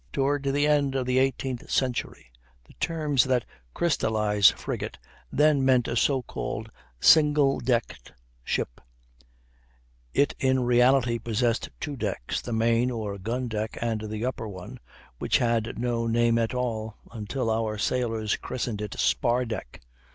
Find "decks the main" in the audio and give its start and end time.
11.95-12.89